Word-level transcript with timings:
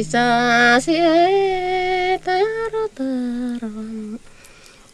Si 0.00 0.08
sa 0.08 0.80
si 0.80 0.96
e 0.96 2.16
taro 2.24 2.88
taro 2.96 3.84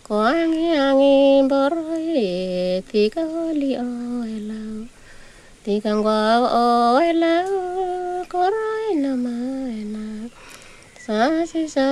ko 0.02 0.18
angi 0.18 1.46
boroi 1.46 2.82
tika 2.90 3.22
li 3.54 3.78
o 3.78 3.86
elau 4.26 4.90
tika 5.62 5.94
ngwa 5.94 6.42
o 6.42 6.98
elau 6.98 7.54
korai 8.26 8.98
na 8.98 9.14
maena 9.14 10.26
sa 10.98 11.46
si 11.46 11.70
sa 11.70 11.86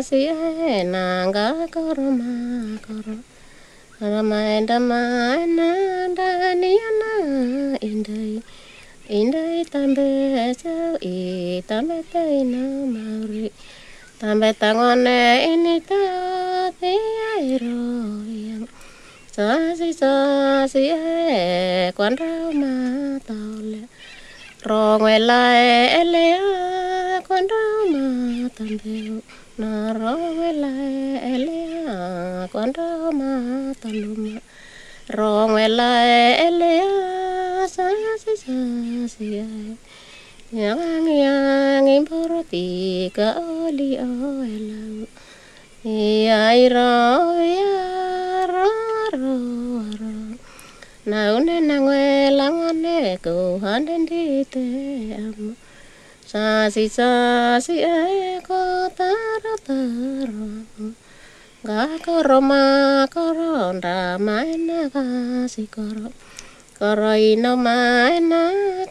si 0.00 0.24
e 0.32 0.88
nanga 0.88 1.68
koro. 1.68 2.08
Ma 2.16 2.32
koro 2.80 3.20
Ramaenda 4.00 4.80
maena 4.80 5.68
daniana 6.16 7.12
indai. 7.76 8.40
Indai 9.04 9.68
tambe 9.68 10.54
sau 10.56 10.96
i 11.02 11.60
tambe 11.68 12.00
Sambetangonne 14.24 15.52
inita 15.52 16.00
te 16.80 16.96
airoyang 17.36 18.64
Sasi 19.28 19.92
sasi 19.92 20.88
e 20.88 21.92
quan 21.92 22.16
rau 22.16 22.48
ma 22.56 22.72
taule 23.28 23.84
Rongue 24.64 25.20
lae 25.28 26.00
elea 26.00 27.20
quan 27.28 27.44
rau 27.52 27.80
ma 27.92 28.04
tambeu 28.56 29.20
Na 29.60 29.92
rongue 29.92 30.50
lae 30.56 31.20
elea 31.20 32.48
quan 32.48 32.72
rau 32.72 33.12
ma 33.12 33.76
taluma 33.76 34.40
Rongue 35.12 35.68
lae 35.68 36.48
elea 36.48 37.68
sasi 37.68 38.32
sasi 38.40 39.28
e. 39.44 39.83
yang 40.54 40.78
angin 40.78 41.26
angin 41.82 42.06
puruti 42.06 43.10
oli 43.42 43.98
oelang. 43.98 45.10
Iya 45.82 46.54
iro 46.54 47.34
iya 47.42 48.46
ro 48.46 48.70
ro 49.18 49.34
ro. 49.98 50.14
Na 51.10 51.34
une 51.34 51.58
na 51.58 51.82
ku 53.18 53.58
handen 53.58 54.06
di 54.06 54.46
te 54.46 54.62
sasi 56.22 56.86
sasi 56.86 57.82
e 57.82 58.38
ko 58.46 58.86
taro 58.94 59.54
taro. 59.66 60.46
Ga 61.66 61.98
koro 61.98 62.38
ma 62.38 63.02
koro. 63.10 63.74
Karai 66.84 67.32
no 67.40 67.56
mai 67.56 68.20
na 68.20 68.44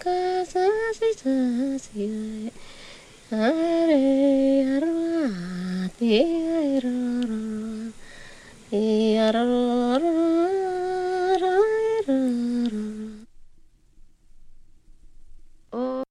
ka 0.03 0.17
sa 0.51 0.65
si 0.97 1.09
sa 1.21 1.37
si 1.77 2.09
are 3.29 4.01
arwa 4.75 5.13
te 5.97 6.17
ro 6.83 6.97
ro. 7.29 7.45
E 8.73 8.81
ro 9.35 9.45
ro 10.01 10.17
ro 11.41 11.53
ro 12.07 12.17
ro 12.73 12.85
oh 15.77 16.02